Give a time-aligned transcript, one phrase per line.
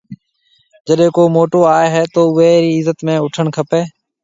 [0.87, 3.81] جيڏيَ ڪو موٽو آئي تو اوئي رِي عزت ۾ اُوٺڻ کپيَ۔